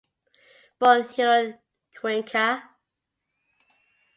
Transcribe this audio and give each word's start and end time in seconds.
Born 0.79 1.03
Hilarion 1.13 1.59
Cuenca. 1.93 2.63